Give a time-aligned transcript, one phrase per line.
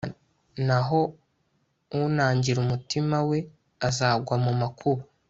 [0.67, 0.99] naho
[2.03, 3.37] unangira umutima we
[3.87, 5.03] azagwa mu makuba